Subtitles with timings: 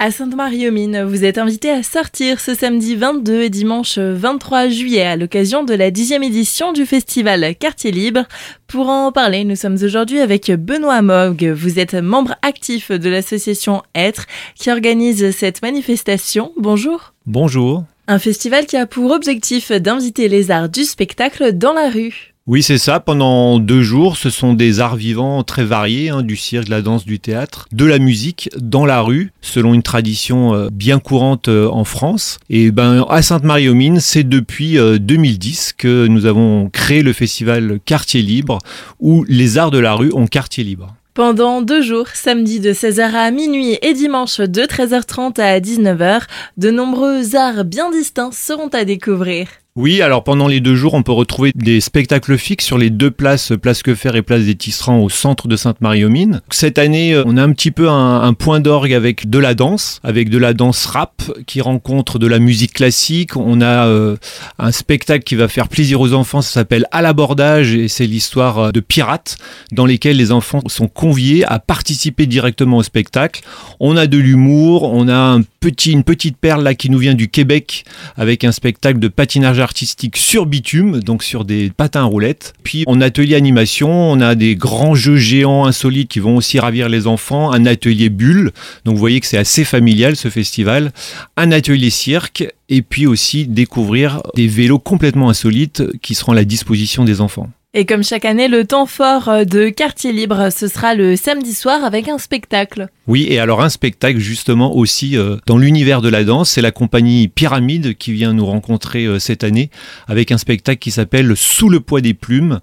[0.00, 5.16] À Sainte-Marie-aux-Mines, vous êtes invité à sortir ce samedi 22 et dimanche 23 juillet à
[5.16, 8.22] l'occasion de la dixième édition du festival Quartier Libre.
[8.68, 11.44] Pour en parler, nous sommes aujourd'hui avec Benoît Mogg.
[11.46, 16.52] Vous êtes membre actif de l'association Être qui organise cette manifestation.
[16.56, 17.12] Bonjour.
[17.26, 17.82] Bonjour.
[18.06, 22.36] Un festival qui a pour objectif d'inviter les arts du spectacle dans la rue.
[22.48, 22.98] Oui, c'est ça.
[22.98, 26.80] Pendant deux jours, ce sont des arts vivants très variés, hein, du cirque, de la
[26.80, 31.48] danse, du théâtre, de la musique dans la rue, selon une tradition euh, bien courante
[31.48, 32.38] euh, en France.
[32.48, 38.22] Et ben à Sainte-Marie-aux-Mines, c'est depuis 2010 euh, que nous avons créé le festival Quartier
[38.22, 38.60] Libre,
[38.98, 40.94] où les arts de la rue ont quartier libre.
[41.12, 46.22] Pendant deux jours, samedi de 16h à minuit et dimanche de 13h30 à 19h,
[46.56, 49.48] de nombreux arts bien distincts seront à découvrir.
[49.80, 53.12] Oui, alors pendant les deux jours, on peut retrouver des spectacles fixes sur les deux
[53.12, 56.40] places, Place Quefer et Place des Tisserands au centre de Sainte-Marie-aux-Mines.
[56.50, 60.00] Cette année, euh, on a un petit peu un, point d'orgue avec de la danse,
[60.02, 63.36] avec de la danse rap qui rencontre de la musique classique.
[63.36, 64.16] On a euh,
[64.58, 68.58] un spectacle qui va faire plaisir aux enfants, ça s'appelle À l'abordage et c'est l'histoire
[68.58, 69.36] euh, de pirates
[69.70, 73.42] dans lesquels les enfants sont conviés à participer directement au spectacle.
[73.78, 75.38] On a de l'humour, on a
[75.86, 77.84] une petite perle là qui nous vient du Québec
[78.16, 82.54] avec un spectacle de patinage artistique sur bitume, donc sur des patins roulettes.
[82.62, 86.88] Puis en atelier animation, on a des grands jeux géants insolites qui vont aussi ravir
[86.88, 88.52] les enfants, un atelier bulle,
[88.86, 90.90] donc vous voyez que c'est assez familial ce festival,
[91.36, 96.44] un atelier cirque et puis aussi découvrir des vélos complètement insolites qui seront à la
[96.44, 97.50] disposition des enfants.
[97.74, 101.52] Et comme chaque année, le temps fort euh, de Quartier Libre, ce sera le samedi
[101.52, 102.88] soir avec un spectacle.
[103.06, 106.70] Oui, et alors un spectacle justement aussi euh, dans l'univers de la danse, c'est la
[106.70, 109.68] compagnie Pyramide qui vient nous rencontrer euh, cette année
[110.06, 112.60] avec un spectacle qui s'appelle Sous le poids des plumes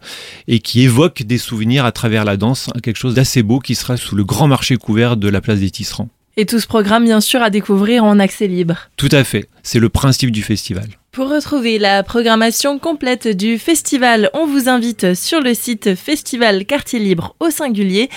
[0.47, 3.97] et qui évoque des souvenirs à travers la danse, quelque chose d'assez beau qui sera
[3.97, 6.09] sous le grand marché couvert de la place des Tisserands.
[6.35, 8.89] Et tout ce programme, bien sûr, à découvrir en accès libre.
[8.97, 10.87] Tout à fait, c'est le principe du festival.
[11.15, 16.99] Pour retrouver la programmation complète du festival, on vous invite sur le site festival quartier
[16.99, 18.09] libre au singulier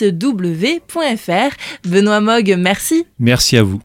[0.00, 1.54] w.fr.
[1.86, 3.04] Benoît Mogg, merci.
[3.18, 3.76] Merci à vous.